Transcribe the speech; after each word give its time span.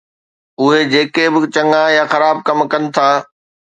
اهي 0.61 0.79
جيڪي 0.93 1.25
به 1.33 1.39
چڱا 1.55 1.83
يا 1.97 2.03
خراب 2.11 2.37
ڪم 2.47 2.59
ڪن 2.71 2.83
ٿا 2.95 3.09